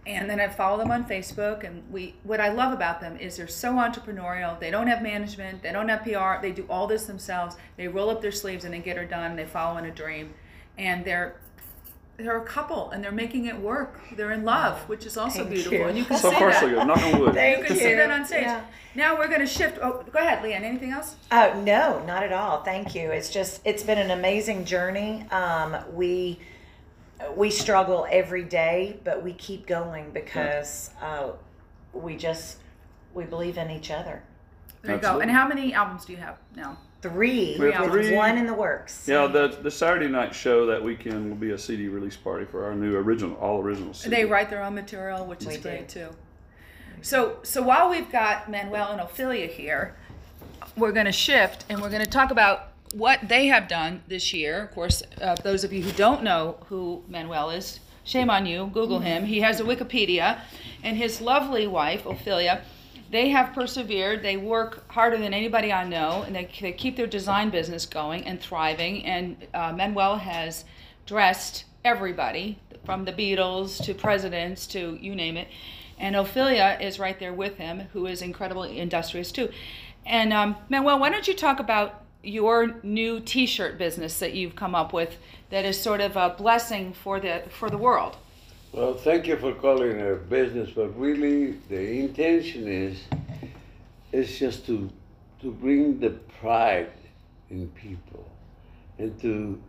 And 0.05 0.29
then 0.29 0.39
I 0.41 0.49
follow 0.49 0.77
them 0.79 0.91
on 0.91 1.05
Facebook, 1.05 1.63
and 1.63 1.81
we. 1.91 2.15
What 2.23 2.41
I 2.41 2.49
love 2.49 2.73
about 2.73 2.99
them 2.99 3.15
is 3.17 3.37
they're 3.37 3.47
so 3.47 3.73
entrepreneurial. 3.73 4.59
They 4.59 4.69
don't 4.69 4.87
have 4.87 5.01
management. 5.01 5.63
They 5.63 5.71
don't 5.71 5.87
have 5.87 6.03
PR. 6.03 6.41
They 6.41 6.51
do 6.51 6.65
all 6.69 6.87
this 6.87 7.05
themselves. 7.05 7.55
They 7.77 7.87
roll 7.87 8.09
up 8.09 8.21
their 8.21 8.31
sleeves 8.33 8.65
and 8.65 8.73
they 8.73 8.79
get 8.79 8.97
her 8.97 9.05
done. 9.05 9.37
They 9.37 9.45
follow 9.45 9.77
in 9.77 9.85
a 9.85 9.91
dream, 9.91 10.33
and 10.77 11.05
they're 11.05 11.37
they're 12.17 12.37
a 12.37 12.45
couple 12.45 12.91
and 12.91 13.03
they're 13.03 13.11
making 13.11 13.45
it 13.45 13.57
work. 13.57 13.99
They're 14.15 14.33
in 14.33 14.43
love, 14.43 14.77
which 14.89 15.05
is 15.05 15.17
also 15.17 15.39
Thank 15.39 15.49
beautiful. 15.51 15.77
you. 15.79 15.85
And 15.85 15.97
you 15.97 16.05
can 16.05 16.17
So 16.17 16.29
see 16.31 16.35
far 16.37 16.51
that. 16.51 16.59
so 16.59 16.69
good. 16.69 16.85
Knock 16.87 16.97
on 17.01 17.19
wood. 17.19 17.35
You 17.35 17.63
can 17.65 17.75
you. 17.75 17.81
see 17.81 17.93
that 17.95 18.11
on 18.11 18.25
stage. 18.25 18.43
Yeah. 18.43 18.61
Now 18.95 19.17
we're 19.17 19.27
going 19.29 19.39
to 19.39 19.47
shift. 19.47 19.79
Oh, 19.81 20.03
go 20.11 20.19
ahead, 20.19 20.43
Leanne. 20.43 20.61
Anything 20.63 20.91
else? 20.91 21.15
Oh 21.31 21.59
no, 21.65 22.03
not 22.05 22.21
at 22.23 22.31
all. 22.31 22.61
Thank 22.63 22.93
you. 22.93 23.09
It's 23.09 23.29
just 23.31 23.61
it's 23.65 23.81
been 23.83 23.97
an 23.97 24.11
amazing 24.11 24.65
journey. 24.65 25.25
Um, 25.31 25.75
we 25.93 26.39
we 27.35 27.49
struggle 27.49 28.07
every 28.09 28.43
day, 28.43 28.99
but 29.03 29.23
we 29.23 29.33
keep 29.33 29.65
going 29.67 30.11
because 30.11 30.89
uh, 31.01 31.31
we 31.93 32.15
just 32.17 32.57
we 33.13 33.25
believe 33.25 33.57
in 33.57 33.69
each 33.69 33.91
other. 33.91 34.23
There 34.81 34.95
you 34.95 35.01
go. 35.01 35.19
And 35.19 35.31
how 35.31 35.47
many 35.47 35.73
albums 35.73 36.05
do 36.05 36.13
you 36.13 36.19
have 36.19 36.37
now? 36.55 36.77
Three 37.01 37.57
We 37.59 37.71
have 37.71 37.91
three. 37.91 38.15
one 38.15 38.37
in 38.37 38.45
the 38.47 38.53
works. 38.53 39.07
Yeah, 39.07 39.27
the 39.27 39.47
the 39.61 39.71
Saturday 39.71 40.07
night 40.07 40.33
show 40.33 40.65
that 40.67 40.81
weekend 40.81 41.29
will 41.29 41.37
be 41.37 41.51
a 41.51 41.57
CD 41.57 41.87
release 41.87 42.15
party 42.15 42.45
for 42.45 42.65
our 42.65 42.73
new 42.75 42.95
original, 42.95 43.35
all 43.35 43.61
original 43.61 43.93
CD. 43.93 44.15
They 44.15 44.25
write 44.25 44.49
their 44.49 44.63
own 44.63 44.75
material, 44.75 45.25
which 45.25 45.45
We 45.45 45.55
is 45.55 45.61
great 45.61 45.87
do. 45.89 46.07
too. 46.07 46.15
So, 47.01 47.39
so 47.43 47.61
while 47.61 47.89
we've 47.89 48.09
got 48.09 48.49
Manuel 48.49 48.93
and 48.93 49.01
Ophelia 49.01 49.47
here, 49.47 49.95
we're 50.77 50.93
going 50.93 51.05
to 51.05 51.11
shift 51.11 51.65
and 51.67 51.81
we're 51.81 51.89
going 51.89 52.03
to 52.03 52.09
talk 52.09 52.31
about 52.31 52.69
what 52.93 53.27
they 53.27 53.47
have 53.47 53.67
done 53.67 54.03
this 54.07 54.33
year. 54.33 54.63
Of 54.63 54.71
course, 54.71 55.03
uh, 55.21 55.35
those 55.35 55.63
of 55.63 55.73
you 55.73 55.83
who 55.83 55.91
don't 55.91 56.23
know 56.23 56.57
who 56.67 57.03
Manuel 57.07 57.49
is, 57.49 57.79
shame 58.03 58.29
on 58.29 58.45
you. 58.45 58.69
Google 58.73 58.99
him. 58.99 59.25
He 59.25 59.41
has 59.41 59.59
a 59.59 59.63
Wikipedia, 59.63 60.39
and 60.83 60.95
his 60.95 61.19
lovely 61.19 61.67
wife 61.67 62.05
Ophelia. 62.05 62.61
They 63.09 63.29
have 63.29 63.53
persevered. 63.53 64.23
They 64.23 64.37
work 64.37 64.89
harder 64.91 65.17
than 65.17 65.33
anybody 65.33 65.71
I 65.71 65.87
know, 65.87 66.23
and 66.25 66.35
they, 66.35 66.49
they 66.59 66.71
keep 66.71 66.95
their 66.95 67.07
design 67.07 67.49
business 67.49 67.85
going 67.85 68.25
and 68.25 68.39
thriving. 68.39 69.05
And 69.05 69.37
uh, 69.53 69.73
Manuel 69.73 70.17
has 70.17 70.65
dressed 71.05 71.65
everybody, 71.83 72.57
from 72.85 73.05
the 73.05 73.13
Beatles 73.13 73.83
to 73.85 73.93
presidents 73.93 74.67
to 74.67 74.97
you 75.01 75.15
name 75.15 75.37
it. 75.37 75.47
And 75.97 76.15
Ophelia 76.15 76.77
is 76.81 76.99
right 76.99 77.17
there 77.19 77.33
with 77.33 77.57
him, 77.57 77.87
who 77.93 78.07
is 78.07 78.21
incredibly 78.21 78.79
industrious 78.79 79.31
too. 79.31 79.49
And 80.05 80.33
um, 80.33 80.57
Manuel, 80.69 80.99
why 80.99 81.09
don't 81.09 81.27
you 81.27 81.33
talk 81.33 81.59
about 81.59 82.02
your 82.23 82.75
new 82.83 83.19
T-shirt 83.19 83.77
business 83.77 84.19
that 84.19 84.33
you've 84.33 84.55
come 84.55 84.73
up 84.73 84.93
with, 84.93 85.17
that 85.49 85.65
is 85.65 85.79
sort 85.79 86.01
of 86.01 86.15
a 86.15 86.29
blessing 86.29 86.93
for 86.93 87.19
the 87.19 87.43
for 87.49 87.69
the 87.69 87.77
world. 87.77 88.17
Well, 88.71 88.95
thank 88.95 89.27
you 89.27 89.37
for 89.37 89.53
calling 89.53 89.99
it 89.99 90.11
a 90.11 90.15
business, 90.15 90.71
but 90.73 90.97
really 90.97 91.51
the 91.69 91.99
intention 91.99 92.67
is 92.67 92.97
is 94.11 94.39
just 94.39 94.65
to 94.67 94.89
to 95.41 95.51
bring 95.51 95.99
the 95.99 96.11
pride 96.39 96.91
in 97.49 97.67
people 97.69 98.25
and 98.97 99.19
to 99.21 99.61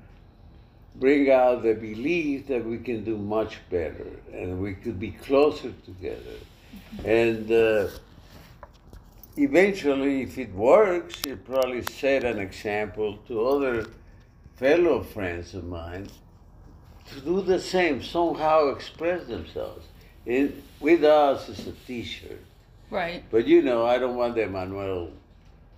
bring 0.96 1.30
out 1.30 1.62
the 1.64 1.74
belief 1.74 2.46
that 2.46 2.64
we 2.64 2.78
can 2.78 3.04
do 3.04 3.16
much 3.16 3.58
better 3.68 4.06
and 4.32 4.60
we 4.60 4.74
could 4.74 5.00
be 5.00 5.10
closer 5.10 5.72
together. 5.84 6.38
And 7.04 7.50
uh, 7.50 7.88
eventually, 9.36 10.22
if 10.22 10.38
it 10.38 10.52
works, 10.54 11.20
it 11.26 11.44
probably 11.44 11.82
set 11.82 12.24
an 12.24 12.38
example 12.38 13.18
to 13.28 13.46
other 13.46 13.86
fellow 14.56 15.02
friends 15.02 15.54
of 15.54 15.64
mine 15.64 16.08
to 17.08 17.20
do 17.20 17.42
the 17.42 17.60
same, 17.60 18.02
somehow 18.02 18.68
express 18.68 19.26
themselves. 19.26 19.86
In, 20.26 20.62
with 20.80 21.04
us, 21.04 21.48
it's 21.48 21.66
a 21.66 21.72
T-shirt, 21.72 22.40
Right. 22.90 23.22
but 23.30 23.46
you 23.46 23.62
know, 23.62 23.84
I 23.84 23.98
don't 23.98 24.16
want 24.16 24.36
the 24.36 24.46
Manuel 24.46 25.10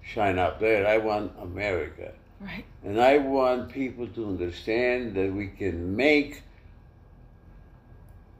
shine 0.02 0.38
up 0.38 0.60
there. 0.60 0.86
I 0.86 0.98
want 0.98 1.32
America, 1.40 2.12
Right. 2.40 2.64
and 2.84 3.00
I 3.00 3.18
want 3.18 3.72
people 3.72 4.06
to 4.06 4.26
understand 4.26 5.14
that 5.16 5.32
we 5.32 5.48
can 5.48 5.96
make 5.96 6.42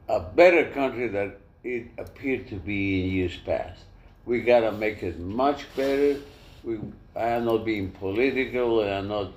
a 0.07 0.21
better 0.21 0.69
country 0.71 1.09
than 1.09 1.33
it 1.63 1.87
appeared 1.97 2.47
to 2.47 2.55
be 2.55 3.03
in 3.03 3.11
years 3.11 3.35
past. 3.45 3.81
We 4.27 4.41
gotta 4.41 4.73
make 4.73 5.01
it 5.01 5.19
much 5.19 5.65
better. 5.75 6.19
We, 6.63 6.79
I 7.15 7.29
am 7.29 7.45
not 7.45 7.63
being 7.63 7.91
political, 7.91 8.81
and 8.81 8.91
I'm 8.91 9.07
not 9.07 9.31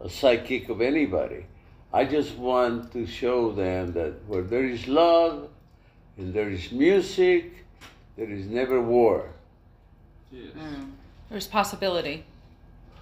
a 0.00 0.06
sidekick 0.06 0.68
of 0.68 0.80
anybody. 0.80 1.44
I 1.92 2.04
just 2.04 2.36
want 2.36 2.92
to 2.92 3.06
show 3.06 3.52
them 3.52 3.92
that 3.92 4.24
where 4.26 4.42
there 4.42 4.64
is 4.64 4.86
love 4.88 5.50
and 6.16 6.32
there 6.32 6.48
is 6.48 6.72
music, 6.72 7.64
there 8.16 8.30
is 8.30 8.46
never 8.46 8.80
war. 8.80 9.28
Yes. 10.30 10.52
Mm. 10.56 10.92
There's 11.28 11.46
possibility. 11.46 12.24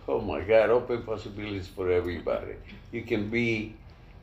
Oh 0.08 0.20
my 0.20 0.40
God, 0.40 0.70
open 0.70 1.02
possibilities 1.02 1.68
for 1.68 1.92
everybody. 1.92 2.54
You 2.90 3.02
can 3.02 3.28
be 3.28 3.74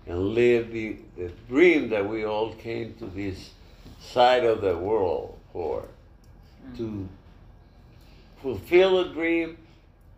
and 0.08 0.29
live 0.29 0.72
the, 0.72 0.98
the 1.17 1.32
dream 1.48 1.89
that 1.89 2.08
we 2.10 2.25
all 2.25 2.53
came 2.55 2.96
to 2.96 3.05
this 3.05 3.51
side 4.00 4.43
of 4.43 4.62
the 4.62 4.75
world 4.75 5.38
for. 5.51 5.88
To 6.75 7.07
fulfill 8.41 9.00
a 9.00 9.09
dream 9.09 9.57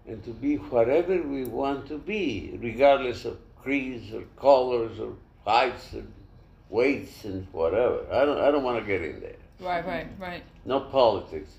and 0.07 0.23
to 0.23 0.31
be 0.31 0.55
whatever 0.55 1.21
we 1.21 1.45
want 1.45 1.87
to 1.87 1.97
be, 1.97 2.57
regardless 2.61 3.25
of 3.25 3.37
creeds 3.61 4.13
or 4.13 4.23
colors 4.37 4.99
or 4.99 5.13
heights 5.45 5.93
and 5.93 6.11
weights 6.69 7.23
and 7.25 7.47
whatever. 7.51 8.05
I 8.11 8.25
don't, 8.25 8.39
I 8.39 8.51
don't 8.51 8.63
want 8.63 8.79
to 8.79 8.85
get 8.85 9.01
in 9.01 9.19
there. 9.19 9.35
Right. 9.59 9.85
Right. 9.85 10.07
Right. 10.19 10.43
No 10.65 10.79
politics. 10.79 11.51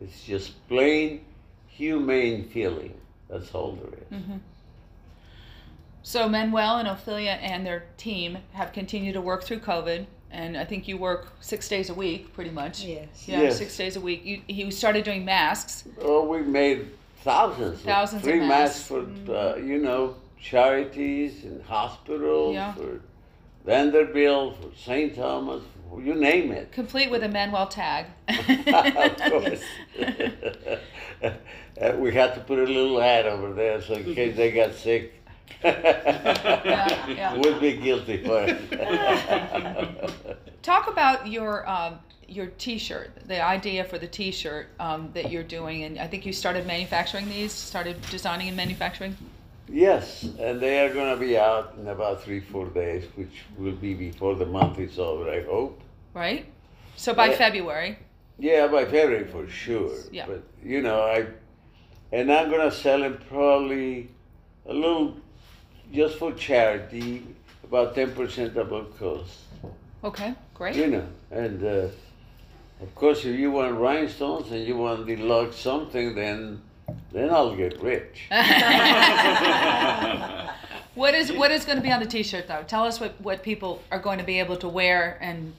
It's 0.00 0.22
just 0.24 0.66
plain 0.68 1.24
humane 1.66 2.48
feeling. 2.48 2.94
That's 3.28 3.54
all 3.54 3.72
there 3.72 3.98
is. 4.00 4.22
Mm-hmm. 4.22 4.36
So 6.02 6.28
Manuel 6.28 6.78
and 6.78 6.88
Ophelia 6.88 7.32
and 7.32 7.66
their 7.66 7.84
team 7.96 8.38
have 8.52 8.72
continued 8.72 9.12
to 9.12 9.20
work 9.20 9.44
through 9.44 9.60
COVID, 9.60 10.06
and 10.30 10.56
I 10.56 10.64
think 10.64 10.86
you 10.88 10.96
work 10.98 11.32
six 11.40 11.68
days 11.68 11.90
a 11.90 11.94
week, 11.94 12.32
pretty 12.34 12.50
much. 12.50 12.84
Yes. 12.84 13.06
Yeah, 13.26 13.42
Yes. 13.42 13.58
six 13.58 13.76
days 13.76 13.96
a 13.96 14.00
week. 14.00 14.24
You, 14.24 14.40
you 14.48 14.70
started 14.70 15.04
doing 15.04 15.24
masks. 15.24 15.84
Oh, 16.02 16.24
we 16.26 16.42
made 16.42 16.90
thousands, 17.22 17.80
Thousands 17.82 18.22
of 18.22 18.28
free 18.30 18.40
masks. 18.40 18.90
masks 18.90 19.06
for 19.26 19.32
uh, 19.34 19.56
you 19.56 19.78
know 19.78 20.16
charities 20.40 21.44
and 21.44 21.62
hospitals, 21.62 22.54
Yeah. 22.54 22.74
for 22.74 23.00
Vanderbilt, 23.64 24.56
for 24.62 24.70
St. 24.76 25.14
Thomas, 25.14 25.62
for 25.90 26.00
you 26.02 26.14
name 26.14 26.52
it. 26.52 26.72
complete 26.72 27.10
with 27.10 27.22
a 27.24 27.28
Manuel 27.28 27.66
tag. 27.66 28.06
of 28.28 29.16
course. 29.30 29.62
Uh, 31.80 31.92
we 31.96 32.12
had 32.12 32.34
to 32.34 32.40
put 32.40 32.58
a 32.58 32.62
little 32.64 33.00
ad 33.00 33.24
over 33.24 33.52
there 33.54 33.80
so 33.80 33.94
in 33.94 34.12
case 34.12 34.36
they 34.36 34.50
got 34.50 34.74
sick. 34.74 35.17
yeah. 35.64 37.36
We'd 37.36 37.60
be 37.60 37.76
guilty 37.76 38.22
for 38.24 38.44
it. 38.46 40.10
Talk 40.62 40.88
about 40.88 41.26
your 41.26 41.68
um, 41.68 41.98
your 42.26 42.46
T-shirt, 42.58 43.10
the 43.26 43.40
idea 43.42 43.84
for 43.84 43.98
the 43.98 44.06
T-shirt 44.06 44.68
um, 44.80 45.10
that 45.14 45.30
you're 45.30 45.42
doing, 45.42 45.84
and 45.84 45.98
I 45.98 46.06
think 46.06 46.26
you 46.26 46.32
started 46.32 46.66
manufacturing 46.66 47.28
these, 47.28 47.52
started 47.52 48.00
designing 48.10 48.48
and 48.48 48.56
manufacturing. 48.56 49.16
Yes, 49.70 50.24
and 50.38 50.60
they 50.60 50.80
are 50.80 50.92
gonna 50.92 51.16
be 51.16 51.36
out 51.38 51.74
in 51.78 51.88
about 51.88 52.22
three, 52.22 52.40
four 52.40 52.66
days, 52.66 53.04
which 53.16 53.42
will 53.56 53.72
be 53.76 53.94
before 53.94 54.34
the 54.34 54.46
month 54.46 54.78
is 54.78 54.98
over, 54.98 55.30
I 55.30 55.42
hope. 55.44 55.80
right? 56.14 56.46
So 56.96 57.14
by 57.14 57.28
Yeah. 57.28 57.36
February, 57.36 57.98
Yeah, 58.38 58.66
by 58.68 58.84
February 58.84 59.24
for 59.26 59.46
sure. 59.48 59.92
Yeah. 60.12 60.26
But 60.26 60.42
you 60.64 60.80
know, 60.82 61.00
I 61.02 61.26
and 62.12 62.32
I'm 62.32 62.50
gonna 62.50 62.70
sell 62.70 63.00
them 63.00 63.18
probably 63.28 64.08
a 64.66 64.72
little 64.72 65.16
just 65.92 66.16
for 66.16 66.32
charity, 66.32 67.24
about 67.64 67.94
ten 67.94 68.12
percent 68.12 68.56
of 68.56 68.66
above 68.66 68.98
cost. 68.98 69.38
okay, 70.04 70.34
great. 70.54 70.76
You 70.76 70.88
know, 70.88 71.06
and 71.30 71.64
uh, 71.64 71.88
of 72.80 72.94
course, 72.94 73.24
if 73.24 73.38
you 73.38 73.50
want 73.50 73.76
rhinestones 73.76 74.50
and 74.52 74.66
you 74.66 74.76
want 74.76 75.06
to 75.06 75.16
deluxe 75.16 75.56
something, 75.56 76.14
then 76.14 76.60
then 77.12 77.30
I'll 77.30 77.56
get 77.56 77.80
rich. 77.82 78.28
What 80.98 81.14
is 81.14 81.32
what 81.32 81.52
is 81.52 81.64
going 81.64 81.78
to 81.78 81.82
be 81.82 81.92
on 81.92 82.00
the 82.00 82.06
T-shirt 82.06 82.48
though? 82.48 82.64
Tell 82.66 82.82
us 82.82 82.98
what 82.98 83.20
what 83.20 83.44
people 83.44 83.80
are 83.92 84.00
going 84.00 84.18
to 84.18 84.24
be 84.24 84.40
able 84.40 84.56
to 84.56 84.68
wear 84.68 85.16
and 85.20 85.54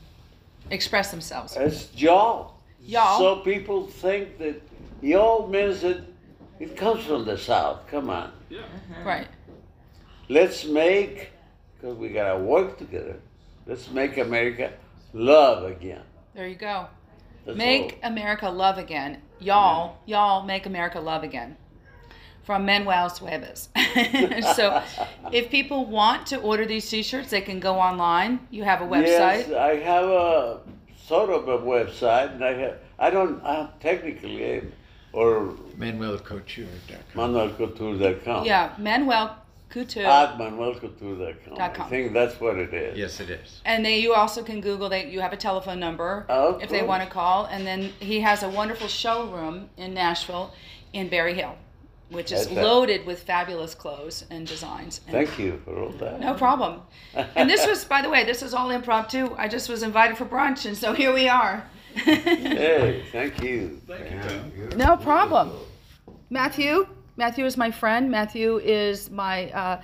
express 0.70 1.12
themselves. 1.12 1.56
It's 1.56 1.96
y'all. 1.96 2.56
Y'all. 2.84 3.20
So 3.20 3.36
people 3.38 3.88
think 3.88 4.38
that 4.40 4.62
y'all 5.02 5.48
means 5.48 5.80
that 5.80 6.02
it 6.60 6.76
comes 6.76 7.06
from 7.06 7.24
the 7.24 7.38
South. 7.38 7.88
Come 7.88 8.10
on. 8.10 8.34
Yeah. 8.50 8.64
Right. 9.06 9.28
Let's 10.30 10.64
make, 10.64 11.32
because 11.76 11.98
we 11.98 12.10
gotta 12.10 12.38
work 12.38 12.78
together. 12.78 13.20
Let's 13.66 13.90
make 13.90 14.18
America 14.18 14.74
love 15.12 15.64
again. 15.64 16.04
There 16.36 16.48
you 16.48 16.56
go. 16.56 16.86
That's 17.46 17.58
Make 17.58 18.00
America 18.04 18.48
love 18.48 18.78
again. 18.78 19.24
Y'all, 19.40 19.98
y'all 20.06 20.44
make 20.46 20.68
America 20.68 21.00
love 21.00 21.24
again. 21.24 21.58
From 22.44 22.66
Manuel 22.66 23.10
Cuevas. 23.10 23.70
so 24.56 24.84
if 25.32 25.50
people 25.50 25.86
want 25.86 26.28
to 26.28 26.40
order 26.42 26.66
these 26.66 26.88
t-shirts, 26.88 27.32
they 27.32 27.42
can 27.42 27.60
go 27.60 27.80
online. 27.80 28.40
You 28.52 28.64
have 28.64 28.82
a 28.82 28.86
website. 28.86 29.48
Yes, 29.48 29.52
I 29.52 29.76
have 29.78 30.06
a 30.06 30.60
sort 31.08 31.32
of 31.32 31.48
a 31.48 31.58
website, 31.58 32.34
and 32.36 32.44
I 32.44 32.54
have. 32.54 32.78
I 33.00 33.10
don't. 33.10 33.44
I 33.44 33.70
technically, 33.80 34.62
or 35.12 35.56
ManuelCouture.com. 35.78 37.34
manuelcouture.com. 37.34 38.46
Yeah, 38.46 38.74
Manuel 38.78 39.36
Couture. 39.70 40.04
At 40.06 40.38
manuelcouture.com. 40.38 41.56
Dot 41.56 41.62
I 41.72 41.74
com. 41.74 41.90
think 41.90 42.14
that's 42.14 42.40
what 42.40 42.58
it 42.58 42.74
is. 42.74 42.98
Yes, 42.98 43.20
it 43.20 43.30
is. 43.30 43.62
and 43.66 43.86
they 43.86 44.00
you 44.00 44.14
also 44.14 44.44
can 44.44 44.62
Google 44.62 44.90
that 44.90 45.08
you 45.08 45.20
have 45.22 45.34
a 45.34 45.38
telephone 45.38 45.80
number 45.80 46.26
Oh, 46.30 46.56
Of 46.56 46.64
if 46.64 46.70
they 46.70 46.84
want 46.84 47.04
to 47.04 47.10
call. 47.10 47.46
And 47.46 47.66
then 47.68 47.92
he 48.00 48.20
has 48.22 48.44
a 48.44 48.50
wonderful 48.50 48.88
showroom 48.88 49.70
in 49.78 49.94
Nashville 49.94 50.54
in 50.94 51.08
Berry 51.10 51.34
Hill, 51.36 51.56
which 52.10 52.32
is 52.32 52.48
That's 52.48 52.58
it. 52.60 52.64
loaded 52.64 53.06
with 53.06 53.22
fabulous 53.24 53.76
clothes 53.76 54.26
and 54.32 54.48
designs. 54.48 55.02
And 55.08 55.14
Thank 55.14 55.38
you 55.38 55.62
for 55.64 55.78
all 55.80 55.92
that. 56.00 56.20
No 56.20 56.34
problem. 56.34 56.82
And 57.36 57.50
this 57.50 57.68
was, 57.68 57.86
by 57.86 58.02
the 58.02 58.10
way, 58.10 58.24
this 58.24 58.42
was 58.42 58.54
all 58.56 58.72
impromptu. 58.72 59.36
I 59.38 59.48
just 59.48 59.70
was 59.70 59.84
invited 59.84 60.18
for 60.18 60.26
brunch, 60.26 60.66
and 60.66 60.76
so 60.76 60.94
here 60.94 61.14
we 61.14 61.28
are. 61.30 61.64
Hey, 61.94 63.04
thank 63.12 63.42
you. 63.44 63.82
Thank 63.88 64.12
you, 64.56 64.68
Tom. 64.70 64.78
no 64.78 64.96
problem. 64.98 65.52
Matthew, 66.30 66.88
Matthew 67.20 67.44
is 67.44 67.58
my 67.58 67.70
friend. 67.70 68.10
Matthew 68.10 68.60
is 68.60 69.12
my 69.12 69.52
uh, 69.52 69.82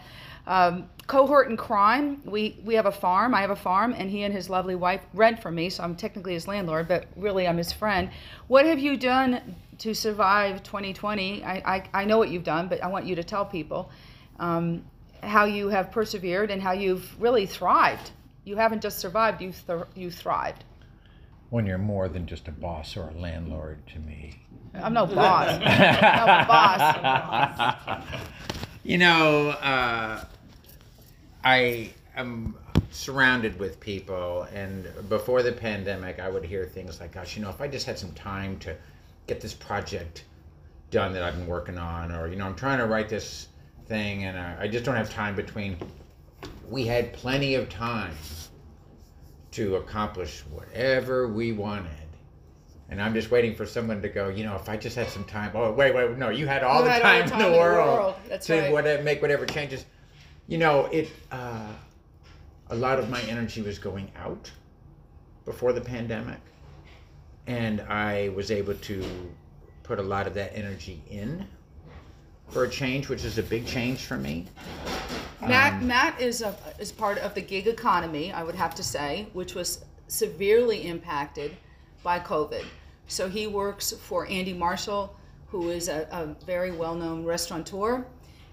um, 0.47 0.89
cohort 1.05 1.49
in 1.49 1.57
crime. 1.57 2.21
We 2.23 2.57
we 2.63 2.75
have 2.75 2.85
a 2.85 2.93
farm. 2.93 3.35
I 3.35 3.41
have 3.41 3.49
a 3.49 3.57
farm, 3.57 3.93
and 3.93 4.09
he 4.09 4.23
and 4.23 4.33
his 4.33 4.49
lovely 4.49 4.75
wife 4.75 5.01
rent 5.13 5.41
from 5.41 5.55
me. 5.55 5.69
So 5.69 5.83
I'm 5.83 5.97
technically 5.97 6.31
his 6.31 6.47
landlord, 6.47 6.87
but 6.87 7.07
really 7.17 7.45
I'm 7.45 7.57
his 7.57 7.73
friend. 7.73 8.09
What 8.47 8.65
have 8.65 8.79
you 8.79 8.95
done 8.95 9.53
to 9.79 9.93
survive 9.93 10.63
2020? 10.63 11.43
I 11.43 11.55
I, 11.75 11.83
I 11.93 12.05
know 12.05 12.17
what 12.17 12.29
you've 12.29 12.45
done, 12.45 12.69
but 12.69 12.81
I 12.81 12.87
want 12.87 13.05
you 13.05 13.15
to 13.15 13.23
tell 13.23 13.45
people 13.45 13.91
um, 14.39 14.85
how 15.21 15.43
you 15.43 15.67
have 15.67 15.91
persevered 15.91 16.51
and 16.51 16.61
how 16.61 16.71
you've 16.71 17.21
really 17.21 17.45
thrived. 17.45 18.11
You 18.45 18.55
haven't 18.55 18.81
just 18.81 18.99
survived; 18.99 19.41
you 19.41 19.51
th- 19.67 19.89
you 19.93 20.09
thrived. 20.09 20.63
When 21.49 21.65
you're 21.65 21.77
more 21.77 22.09
than 22.09 22.25
just 22.25 22.47
a 22.47 22.51
boss 22.51 22.97
or 22.97 23.09
a 23.09 23.13
landlord 23.19 23.85
to 23.87 23.99
me. 23.99 24.39
I'm 24.73 24.93
no 24.93 25.05
boss. 25.05 25.59
no 25.59 26.45
boss. 26.47 28.03
You 28.83 28.97
know, 28.97 29.49
uh, 29.49 30.23
I 31.43 31.91
am 32.15 32.55
surrounded 32.91 33.57
with 33.59 33.79
people, 33.79 34.47
and 34.53 34.87
before 35.09 35.43
the 35.43 35.51
pandemic, 35.51 36.19
I 36.19 36.29
would 36.29 36.43
hear 36.45 36.65
things 36.65 36.99
like, 36.99 37.13
"Gosh, 37.13 37.35
you 37.35 37.41
know, 37.41 37.49
if 37.49 37.61
I 37.61 37.67
just 37.67 37.85
had 37.85 37.97
some 37.97 38.11
time 38.13 38.59
to 38.59 38.75
get 39.27 39.41
this 39.41 39.53
project 39.53 40.25
done 40.91 41.13
that 41.13 41.23
I've 41.23 41.35
been 41.35 41.47
working 41.47 41.77
on, 41.77 42.11
or 42.11 42.27
you 42.27 42.35
know, 42.35 42.45
I'm 42.45 42.55
trying 42.55 42.79
to 42.79 42.85
write 42.85 43.09
this 43.09 43.47
thing, 43.87 44.25
and 44.25 44.37
I, 44.37 44.57
I 44.61 44.67
just 44.67 44.85
don't 44.85 44.95
have 44.95 45.09
time 45.09 45.35
between." 45.35 45.77
We 46.69 46.85
had 46.85 47.13
plenty 47.13 47.55
of 47.55 47.69
time 47.69 48.15
to 49.55 49.75
accomplish 49.77 50.41
whatever 50.51 51.27
we 51.27 51.51
wanted. 51.51 51.91
And 52.89 53.01
I'm 53.01 53.13
just 53.13 53.31
waiting 53.31 53.55
for 53.55 53.65
someone 53.65 54.01
to 54.01 54.09
go, 54.09 54.29
you 54.29 54.43
know, 54.43 54.55
if 54.55 54.69
I 54.69 54.77
just 54.77 54.95
had 54.95 55.09
some 55.09 55.23
time. 55.23 55.51
Oh, 55.55 55.71
wait, 55.71 55.95
wait, 55.95 56.17
no, 56.17 56.29
you 56.29 56.45
had 56.45 56.63
all, 56.63 56.79
You 56.79 56.85
the, 56.85 56.91
had 56.91 57.01
all 57.01 57.29
time 57.29 57.41
in 57.41 57.51
the 57.51 57.57
world, 57.57 58.15
That's 58.29 58.45
to 58.47 58.59
right. 58.59 58.71
whatever, 58.71 59.01
make 59.01 59.21
whatever 59.21 59.45
changes. 59.45 59.85
You 60.47 60.59
know, 60.59 60.85
it. 60.85 61.09
Uh, 61.31 61.71
a 62.69 62.75
lot 62.75 62.99
of 62.99 63.09
my 63.09 63.21
energy 63.21 63.61
was 63.61 63.77
going 63.77 64.11
out 64.17 64.51
before 65.45 65.71
the 65.71 65.81
pandemic, 65.81 66.39
and 67.47 67.81
I 67.81 68.29
was 68.29 68.49
able 68.51 68.73
to 68.73 69.05
put 69.83 69.99
a 69.99 70.03
lot 70.03 70.25
of 70.25 70.33
that 70.33 70.55
energy 70.55 71.03
in 71.09 71.45
for 72.49 72.63
a 72.63 72.69
change, 72.69 73.09
which 73.09 73.23
is 73.25 73.37
a 73.37 73.43
big 73.43 73.65
change 73.65 74.05
for 74.05 74.17
me. 74.17 74.45
Matt, 75.41 75.73
Um, 75.73 75.87
Matt 75.87 76.21
is 76.21 76.41
a, 76.41 76.55
is 76.79 76.91
part 76.91 77.17
of 77.19 77.33
the 77.33 77.41
gig 77.41 77.67
economy, 77.67 78.31
I 78.31 78.43
would 78.43 78.55
have 78.55 78.73
to 78.75 78.83
say, 78.83 79.27
which 79.33 79.55
was 79.55 79.83
severely 80.07 80.87
impacted 80.87 81.55
by 82.03 82.19
COVID. 82.19 82.63
So 83.07 83.27
he 83.29 83.47
works 83.47 83.91
for 83.91 84.27
Andy 84.27 84.53
Marshall, 84.53 85.15
who 85.47 85.69
is 85.69 85.89
a, 85.89 86.07
a 86.11 86.45
very 86.45 86.71
well-known 86.71 87.23
restaurateur, 87.25 88.05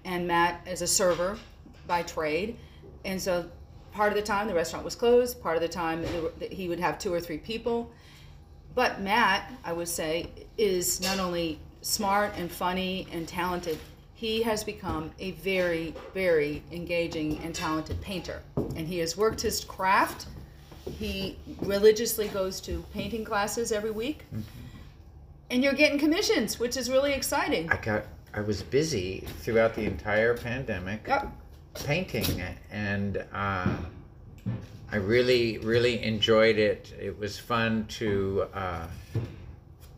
and 0.05 0.27
Matt 0.27 0.67
is 0.67 0.83
a 0.83 0.87
server 0.87 1.39
by 1.87 2.03
trade. 2.03 2.57
And 3.05 3.21
so 3.21 3.49
part 3.93 4.13
of 4.13 4.17
the 4.17 4.23
time 4.23 4.47
the 4.47 4.55
restaurant 4.55 4.85
was 4.85 4.95
closed, 4.95 5.41
part 5.43 5.57
of 5.57 5.63
the 5.63 5.69
time 5.69 6.05
he 6.51 6.69
would 6.69 6.81
have 6.81 6.99
two 6.99 7.13
or 7.13 7.21
three 7.21 7.39
people. 7.39 7.91
But 8.75 9.01
Matt, 9.01 9.53
I 9.65 9.73
would 9.73 9.89
say, 9.89 10.31
is 10.57 11.01
not 11.01 11.19
only 11.19 11.59
smart 11.83 12.33
and 12.37 12.51
funny 12.51 13.07
and 13.13 13.29
talented, 13.29 13.79
he 14.15 14.43
has 14.43 14.63
become 14.65 15.11
a 15.19 15.33
very, 15.33 15.95
very 16.15 16.63
engaging 16.73 17.39
and 17.41 17.55
talented 17.55 18.01
painter. 18.01 18.41
And 18.57 18.87
he 18.87 18.99
has 18.99 19.17
worked 19.17 19.41
his 19.41 19.65
craft. 19.65 20.27
He 20.89 21.37
religiously 21.61 22.29
goes 22.29 22.61
to 22.63 22.85
painting 22.95 23.25
classes 23.25 23.73
every 23.73 23.91
week. 23.91 24.21
And 25.51 25.63
you're 25.63 25.75
getting 25.75 25.99
commissions, 25.99 26.59
which 26.59 26.77
is 26.77 26.89
really 26.89 27.13
exciting. 27.13 27.69
I 27.71 27.77
got 27.77 28.05
I 28.35 28.41
was 28.41 28.63
busy 28.63 29.27
throughout 29.41 29.75
the 29.75 29.85
entire 29.85 30.35
pandemic 30.35 31.05
Yep. 31.07 31.31
painting 31.75 32.43
and 32.71 33.23
uh, 33.35 33.77
I 34.91 34.97
really 34.97 35.59
really 35.59 36.03
enjoyed 36.03 36.59
it. 36.59 36.95
It 36.99 37.19
was 37.19 37.39
fun 37.39 37.85
to 37.99 38.47
uh, 38.55 38.87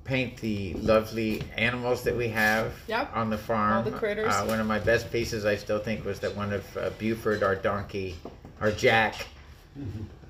paint 0.05 0.37
the 0.39 0.75
lovely 0.75 1.43
animals 1.57 2.03
that 2.05 2.15
we 2.17 2.29
have 2.29 2.73
Yep. 2.89 3.11
on 3.17 3.31
the 3.31 3.39
farm. 3.39 3.73
All 3.79 3.83
the 3.83 3.91
critters. 3.91 4.33
Uh, 4.33 4.45
one 4.45 4.61
of 4.61 4.67
my 4.67 4.79
best 4.79 5.11
pieces 5.11 5.45
I 5.47 5.57
still 5.57 5.79
think 5.79 6.05
was 6.05 6.21
that 6.21 6.37
one 6.37 6.53
of 6.53 6.77
uh, 6.77 6.91
Buford, 6.99 7.43
our 7.43 7.55
donkey, 7.57 8.17
our 8.61 8.71
Jack. 8.71 9.27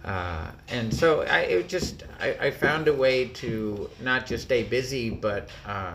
Uh, 0.04 0.50
and 0.68 0.92
so 0.94 1.22
I 1.22 1.40
it 1.40 1.68
just 1.68 2.04
I, 2.20 2.34
I 2.40 2.50
found 2.50 2.88
a 2.88 2.92
way 2.92 3.26
to 3.28 3.90
not 4.02 4.26
just 4.26 4.44
stay 4.44 4.62
busy 4.62 5.08
but 5.10 5.48
uh, 5.66 5.94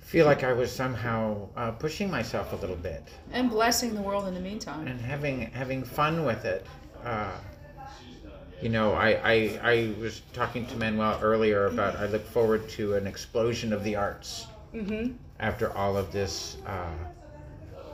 feel 0.00 0.26
like 0.26 0.44
I 0.44 0.52
was 0.52 0.70
somehow 0.70 1.48
uh, 1.56 1.70
pushing 1.72 2.10
myself 2.10 2.52
a 2.52 2.56
little 2.56 2.76
bit 2.76 3.02
And 3.32 3.50
blessing 3.50 3.94
the 3.94 4.00
world 4.02 4.26
in 4.28 4.34
the 4.34 4.40
meantime. 4.40 4.86
and 4.86 5.00
having 5.00 5.50
having 5.52 5.82
fun 5.82 6.24
with 6.24 6.44
it. 6.44 6.66
You 8.60 8.68
know, 8.70 8.92
I, 8.92 9.10
I 9.22 9.60
I 9.62 9.94
was 10.00 10.22
talking 10.32 10.66
to 10.66 10.76
Manuel 10.76 11.18
earlier 11.22 11.66
about 11.66 11.96
I 11.96 12.06
look 12.06 12.26
forward 12.26 12.68
to 12.70 12.94
an 12.94 13.06
explosion 13.06 13.72
of 13.72 13.84
the 13.84 13.96
arts 13.96 14.46
Mm-hmm. 14.74 15.12
after 15.40 15.72
all 15.74 15.96
of 15.96 16.12
this 16.12 16.58
uh, 16.66 16.90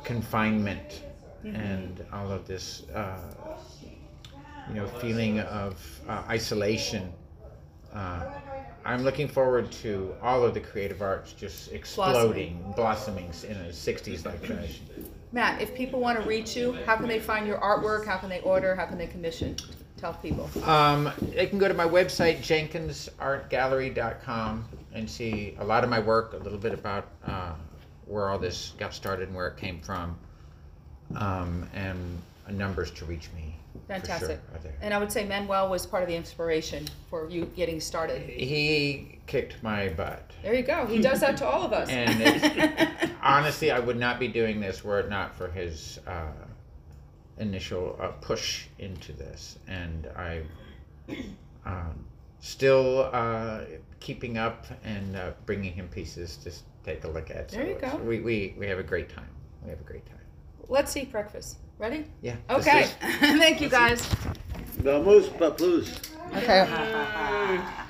confinement 0.02 1.02
and 1.44 2.04
all 2.12 2.32
of 2.32 2.46
this, 2.48 2.88
uh, 2.94 3.20
you 4.68 4.74
know, 4.74 4.86
feeling 4.86 5.38
of 5.40 5.78
uh, 6.08 6.22
isolation. 6.28 7.12
Uh, 7.92 8.24
I'm 8.84 9.04
looking 9.04 9.28
forward 9.28 9.70
to 9.82 10.14
all 10.20 10.42
of 10.42 10.52
the 10.52 10.60
creative 10.60 11.00
arts 11.00 11.32
just 11.32 11.72
exploding, 11.72 12.72
blossoming 12.74 13.30
in 13.48 13.56
a 13.56 13.68
60s 13.68 14.24
like 14.26 14.40
fashion. 14.44 14.84
Matt, 15.32 15.60
if 15.60 15.74
people 15.74 16.00
want 16.00 16.20
to 16.20 16.28
reach 16.28 16.56
you, 16.56 16.72
how 16.86 16.96
can 16.96 17.06
they 17.06 17.20
find 17.20 17.46
your 17.46 17.58
artwork? 17.58 18.04
How 18.06 18.16
can 18.16 18.28
they 18.30 18.40
order? 18.40 18.74
How 18.74 18.86
can 18.86 18.98
they 18.98 19.06
commission? 19.06 19.56
Tell 20.04 20.12
people. 20.12 20.50
Um, 20.64 21.10
they 21.32 21.46
can 21.46 21.58
go 21.58 21.66
to 21.66 21.72
my 21.72 21.86
website, 21.86 22.40
jenkinsartgallery.com, 22.40 24.68
and 24.92 25.08
see 25.08 25.56
a 25.58 25.64
lot 25.64 25.82
of 25.82 25.88
my 25.88 25.98
work, 25.98 26.34
a 26.34 26.36
little 26.36 26.58
bit 26.58 26.74
about 26.74 27.08
uh, 27.26 27.54
where 28.04 28.28
all 28.28 28.38
this 28.38 28.74
got 28.78 28.92
started 28.92 29.28
and 29.28 29.34
where 29.34 29.48
it 29.48 29.56
came 29.56 29.80
from, 29.80 30.18
um, 31.16 31.66
and 31.72 32.20
numbers 32.50 32.90
to 32.90 33.06
reach 33.06 33.30
me. 33.34 33.56
sure 33.72 33.96
Fantastic. 33.96 34.40
there. 34.62 34.74
And 34.82 34.92
I 34.92 34.98
would 34.98 35.10
say 35.10 35.24
Manuel 35.24 35.70
was 35.70 35.86
part 35.86 36.02
of 36.02 36.10
the 36.10 36.16
inspiration 36.16 36.86
for 37.08 37.30
you 37.30 37.46
getting 37.56 37.80
started. 37.80 38.28
He 38.28 39.20
kicked 39.26 39.62
my 39.62 39.88
butt. 39.88 40.32
There 40.42 40.52
you 40.52 40.64
go. 40.64 40.84
He 40.84 41.00
does 41.00 41.20
that 41.20 41.38
to 41.38 41.46
all 41.46 41.62
of 41.62 41.72
us. 41.72 41.88
And 41.88 43.10
honestly, 43.22 43.70
I 43.70 43.78
would 43.78 43.96
not 43.96 44.20
be 44.20 44.28
doing 44.28 44.60
this 44.60 44.84
were 44.84 45.00
it 45.00 45.08
not 45.08 45.34
for 45.34 45.48
his 45.48 45.98
uh, 46.06 46.26
initial 47.38 47.96
uh, 48.00 48.08
push 48.20 48.66
into 48.78 49.12
this. 49.12 49.58
And 49.66 50.08
I 50.16 50.42
um, 51.66 52.04
still 52.40 53.10
uh, 53.12 53.60
keeping 54.00 54.38
up 54.38 54.66
and 54.84 55.16
uh, 55.16 55.32
bringing 55.46 55.72
him 55.72 55.88
pieces 55.88 56.36
to 56.38 56.52
take 56.84 57.04
a 57.04 57.08
look 57.08 57.30
at. 57.30 57.48
There 57.48 57.66
you 57.66 57.74
go. 57.74 57.96
We, 57.96 58.20
we, 58.20 58.54
we 58.58 58.66
have 58.66 58.78
a 58.78 58.82
great 58.82 59.08
time. 59.08 59.30
We 59.62 59.70
have 59.70 59.80
a 59.80 59.84
great 59.84 60.06
time. 60.06 60.18
Let's 60.68 60.96
eat 60.96 61.10
breakfast. 61.10 61.58
Ready? 61.78 62.06
Yeah. 62.22 62.36
Okay. 62.50 62.84
Thank 63.20 63.60
you 63.60 63.68
guys. 63.68 64.06
Vamos, 64.78 65.28
papoose. 65.28 66.00
Okay. 66.36 67.60